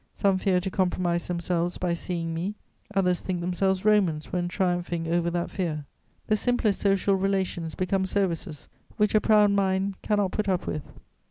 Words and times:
Some 0.15 0.39
fear 0.39 0.59
to 0.61 0.71
compromise 0.71 1.27
themselves 1.27 1.77
by 1.77 1.93
seeing 1.93 2.33
me, 2.33 2.55
others 2.95 3.21
think 3.21 3.39
themselves 3.39 3.85
Romans 3.85 4.33
when 4.33 4.47
triumphing 4.47 5.07
over 5.07 5.29
that 5.29 5.51
fear. 5.51 5.85
The 6.25 6.35
simplest 6.35 6.79
social 6.79 7.13
relations 7.13 7.75
become 7.75 8.07
services 8.07 8.67
which 8.97 9.13
a 9.13 9.21
proud 9.21 9.51
mind 9.51 10.01
cannot 10.01 10.31
put 10.31 10.49
up 10.49 10.65
with. 10.65 10.91